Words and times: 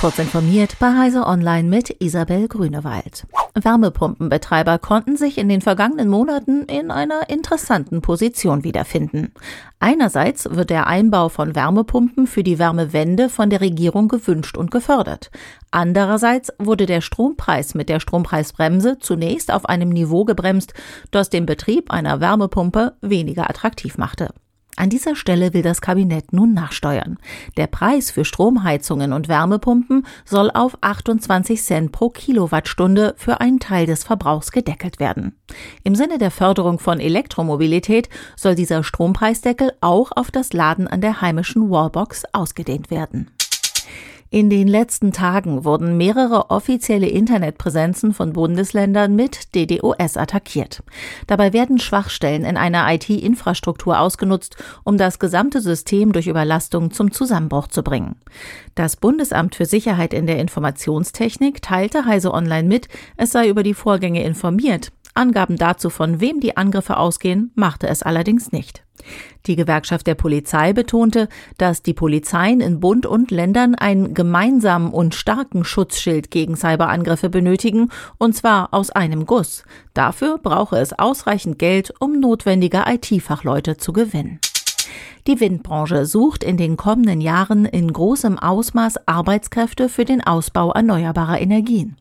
Kurz 0.00 0.18
informiert 0.18 0.78
bei 0.78 0.96
Heise 0.96 1.26
Online 1.26 1.68
mit 1.68 2.00
Isabel 2.00 2.48
Grünewald. 2.48 3.26
Wärmepumpenbetreiber 3.52 4.78
konnten 4.78 5.18
sich 5.18 5.36
in 5.36 5.50
den 5.50 5.60
vergangenen 5.60 6.08
Monaten 6.08 6.62
in 6.62 6.90
einer 6.90 7.28
interessanten 7.28 8.00
Position 8.00 8.64
wiederfinden. 8.64 9.34
Einerseits 9.78 10.48
wird 10.50 10.70
der 10.70 10.86
Einbau 10.86 11.28
von 11.28 11.54
Wärmepumpen 11.54 12.26
für 12.26 12.42
die 12.42 12.58
Wärmewende 12.58 13.28
von 13.28 13.50
der 13.50 13.60
Regierung 13.60 14.08
gewünscht 14.08 14.56
und 14.56 14.70
gefördert. 14.70 15.30
Andererseits 15.70 16.50
wurde 16.58 16.86
der 16.86 17.02
Strompreis 17.02 17.74
mit 17.74 17.90
der 17.90 18.00
Strompreisbremse 18.00 19.00
zunächst 19.00 19.52
auf 19.52 19.66
einem 19.66 19.90
Niveau 19.90 20.24
gebremst, 20.24 20.72
das 21.10 21.28
den 21.28 21.44
Betrieb 21.44 21.90
einer 21.90 22.20
Wärmepumpe 22.20 22.96
weniger 23.02 23.50
attraktiv 23.50 23.98
machte. 23.98 24.30
An 24.76 24.90
dieser 24.90 25.16
Stelle 25.16 25.52
will 25.52 25.62
das 25.62 25.80
Kabinett 25.80 26.32
nun 26.32 26.54
nachsteuern. 26.54 27.18
Der 27.56 27.66
Preis 27.66 28.10
für 28.10 28.24
Stromheizungen 28.24 29.12
und 29.12 29.28
Wärmepumpen 29.28 30.06
soll 30.24 30.50
auf 30.50 30.78
28 30.80 31.62
Cent 31.62 31.92
pro 31.92 32.08
Kilowattstunde 32.08 33.14
für 33.16 33.40
einen 33.40 33.60
Teil 33.60 33.86
des 33.86 34.04
Verbrauchs 34.04 34.52
gedeckelt 34.52 35.00
werden. 35.00 35.36
Im 35.84 35.94
Sinne 35.94 36.18
der 36.18 36.30
Förderung 36.30 36.78
von 36.78 37.00
Elektromobilität 37.00 38.08
soll 38.36 38.54
dieser 38.54 38.82
Strompreisdeckel 38.82 39.72
auch 39.80 40.12
auf 40.14 40.30
das 40.30 40.52
Laden 40.52 40.86
an 40.86 41.00
der 41.00 41.20
heimischen 41.20 41.70
Wallbox 41.70 42.24
ausgedehnt 42.32 42.90
werden. 42.90 43.30
In 44.32 44.48
den 44.48 44.68
letzten 44.68 45.10
Tagen 45.10 45.64
wurden 45.64 45.96
mehrere 45.96 46.50
offizielle 46.50 47.08
Internetpräsenzen 47.08 48.14
von 48.14 48.32
Bundesländern 48.32 49.16
mit 49.16 49.56
DDoS 49.56 50.16
attackiert. 50.16 50.84
Dabei 51.26 51.52
werden 51.52 51.80
Schwachstellen 51.80 52.44
in 52.44 52.56
einer 52.56 52.86
IT-Infrastruktur 52.94 53.98
ausgenutzt, 53.98 54.54
um 54.84 54.98
das 54.98 55.18
gesamte 55.18 55.60
System 55.60 56.12
durch 56.12 56.28
Überlastung 56.28 56.92
zum 56.92 57.10
Zusammenbruch 57.10 57.66
zu 57.66 57.82
bringen. 57.82 58.14
Das 58.76 58.94
Bundesamt 58.94 59.56
für 59.56 59.66
Sicherheit 59.66 60.14
in 60.14 60.28
der 60.28 60.38
Informationstechnik 60.38 61.60
teilte 61.60 62.04
Heise 62.04 62.32
Online 62.32 62.68
mit, 62.68 62.86
es 63.16 63.32
sei 63.32 63.48
über 63.48 63.64
die 63.64 63.74
Vorgänge 63.74 64.22
informiert. 64.22 64.92
Angaben 65.20 65.56
dazu, 65.56 65.90
von 65.90 66.20
wem 66.20 66.40
die 66.40 66.56
Angriffe 66.56 66.96
ausgehen, 66.96 67.52
machte 67.54 67.86
es 67.86 68.02
allerdings 68.02 68.50
nicht. 68.52 68.82
Die 69.46 69.56
Gewerkschaft 69.56 70.06
der 70.06 70.14
Polizei 70.14 70.72
betonte, 70.72 71.28
dass 71.58 71.82
die 71.82 71.94
Polizeien 71.94 72.60
in 72.60 72.80
Bund 72.80 73.06
und 73.06 73.30
Ländern 73.30 73.74
einen 73.74 74.14
gemeinsamen 74.14 74.92
und 74.92 75.14
starken 75.14 75.64
Schutzschild 75.64 76.30
gegen 76.30 76.56
Cyberangriffe 76.56 77.30
benötigen, 77.30 77.90
und 78.18 78.34
zwar 78.34 78.72
aus 78.72 78.90
einem 78.90 79.26
Guss. 79.26 79.64
Dafür 79.94 80.38
brauche 80.38 80.78
es 80.78 80.98
ausreichend 80.98 81.58
Geld, 81.58 81.92
um 82.00 82.20
notwendige 82.20 82.84
IT-Fachleute 82.86 83.76
zu 83.76 83.92
gewinnen. 83.92 84.40
Die 85.30 85.38
Windbranche 85.38 86.06
sucht 86.06 86.42
in 86.42 86.56
den 86.56 86.76
kommenden 86.76 87.20
Jahren 87.20 87.64
in 87.64 87.92
großem 87.92 88.36
Ausmaß 88.36 89.06
Arbeitskräfte 89.06 89.88
für 89.88 90.04
den 90.04 90.26
Ausbau 90.26 90.72
erneuerbarer 90.72 91.40
Energien. 91.40 91.94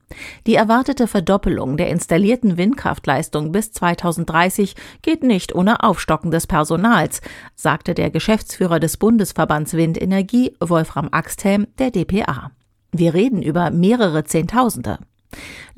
Die 0.47 0.55
erwartete 0.55 1.05
Verdoppelung 1.05 1.77
der 1.77 1.89
installierten 1.89 2.57
Windkraftleistung 2.57 3.51
bis 3.51 3.71
2030 3.71 4.75
geht 5.03 5.21
nicht 5.21 5.53
ohne 5.53 5.83
Aufstocken 5.83 6.31
des 6.31 6.47
Personals, 6.47 7.21
sagte 7.53 7.93
der 7.93 8.09
Geschäftsführer 8.09 8.79
des 8.79 8.97
Bundesverbands 8.97 9.75
Windenergie, 9.75 10.55
Wolfram 10.59 11.09
Axthelm, 11.11 11.67
der 11.77 11.91
DPA. 11.91 12.49
Wir 12.91 13.13
reden 13.13 13.43
über 13.43 13.69
mehrere 13.69 14.23
Zehntausende. 14.23 14.97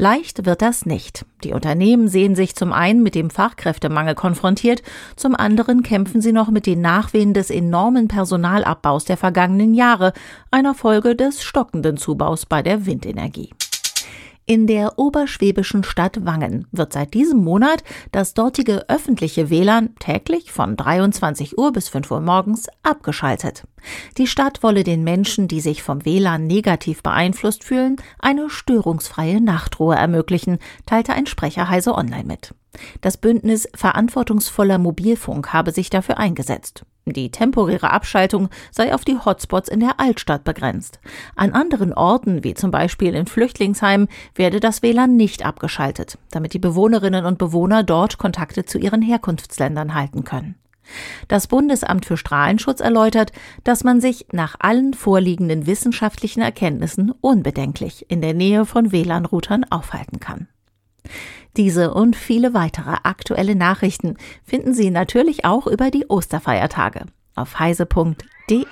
Leicht 0.02 0.47
wird 0.47 0.63
das 0.63 0.88
nicht. 0.88 1.27
Die 1.44 1.53
Unternehmen 1.53 2.07
sehen 2.07 2.33
sich 2.33 2.55
zum 2.55 2.73
einen 2.73 3.03
mit 3.03 3.13
dem 3.13 3.30
Fachkräftemangel 3.30 4.16
konfrontiert, 4.16 4.81
zum 5.16 5.35
anderen 5.35 5.83
kämpfen 5.83 6.21
sie 6.21 6.31
noch 6.31 6.49
mit 6.49 6.66
den 6.66 6.81
Nachwehen 6.81 7.35
des 7.35 7.52
enormen 7.52 8.07
Personalabbaus 8.07 9.05
der 9.05 9.17
vergangenen 9.17 9.75
Jahre, 9.75 10.13
einer 10.49 10.73
Folge 10.73 11.16
des 11.16 11.44
stockenden 11.44 11.97
Zubaus 11.97 12.47
bei 12.47 12.63
der 12.63 12.88
Windenergie. 12.88 13.52
In 14.52 14.67
der 14.67 14.99
oberschwäbischen 14.99 15.85
Stadt 15.85 16.25
Wangen 16.25 16.67
wird 16.73 16.91
seit 16.91 17.13
diesem 17.13 17.41
Monat 17.41 17.85
das 18.12 18.34
dortige 18.34 18.89
öffentliche 18.89 19.50
WLAN 19.50 19.95
täglich 19.95 20.51
von 20.51 20.75
23 20.75 21.57
Uhr 21.57 21.72
bis 21.72 21.88
5 21.88 22.12
Uhr 22.12 22.19
morgens 22.19 22.67
abgeschaltet. 22.84 23.66
Die 24.17 24.28
Stadt 24.28 24.62
wolle 24.62 24.84
den 24.84 25.06
Menschen, 25.06 25.47
die 25.47 25.62
sich 25.62 25.84
vom 25.84 26.03
WLAN 26.03 26.47
negativ 26.47 27.01
beeinflusst 27.01 27.63
fühlen, 27.63 27.95
eine 28.19 28.50
störungsfreie 28.50 29.39
Nachtruhe 29.39 29.95
ermöglichen, 29.95 30.59
teilte 30.85 31.13
ein 31.13 31.28
Sprecher 31.28 31.69
Heise 31.69 31.95
Online 31.95 32.25
mit. 32.25 32.53
Das 33.00 33.16
Bündnis 33.16 33.69
Verantwortungsvoller 33.73 34.79
Mobilfunk 34.79 35.53
habe 35.53 35.72
sich 35.72 35.89
dafür 35.89 36.18
eingesetzt. 36.18 36.83
Die 37.06 37.31
temporäre 37.31 37.89
Abschaltung 37.89 38.50
sei 38.69 38.94
auf 38.94 39.03
die 39.03 39.17
Hotspots 39.17 39.69
in 39.69 39.79
der 39.79 40.00
Altstadt 40.00 40.44
begrenzt. 40.44 41.00
An 41.35 41.51
anderen 41.51 41.94
Orten, 41.94 42.44
wie 42.44 42.53
zum 42.53 42.69
Beispiel 42.69 43.16
in 43.16 43.25
Flüchtlingsheimen, 43.25 44.07
werde 44.35 44.59
das 44.59 44.84
WLAN 44.84 45.16
nicht 45.16 45.44
abgeschaltet, 45.44 46.19
damit 46.29 46.53
die 46.53 46.59
Bewohnerinnen 46.59 47.25
und 47.25 47.39
Bewohner 47.39 47.84
dort 47.84 48.19
Kontakte 48.19 48.66
zu 48.66 48.78
ihren 48.78 49.01
Herkunftsländern 49.01 49.95
halten 49.95 50.23
können. 50.23 50.56
Das 51.28 51.47
Bundesamt 51.47 52.06
für 52.06 52.17
Strahlenschutz 52.17 52.81
erläutert, 52.81 53.31
dass 53.63 53.83
man 53.83 54.01
sich 54.01 54.28
nach 54.31 54.56
allen 54.59 54.94
vorliegenden 54.94 55.66
wissenschaftlichen 55.66 56.41
Erkenntnissen 56.41 57.12
unbedenklich 57.22 58.06
in 58.09 58.22
der 58.22 58.33
Nähe 58.33 58.66
von 58.66 58.91
WLAN-Routern 58.91 59.66
aufhalten 59.69 60.19
kann. 60.19 60.47
Diese 61.57 61.94
und 61.94 62.16
viele 62.16 62.53
weitere 62.53 62.97
aktuelle 63.03 63.56
Nachrichten 63.56 64.17
finden 64.44 64.73
Sie 64.73 64.89
natürlich 64.89 65.45
auch 65.45 65.67
über 65.67 65.91
die 65.91 66.06
Osterfeiertage 66.07 67.06
auf 67.35 67.59
heise.de. 67.59 68.66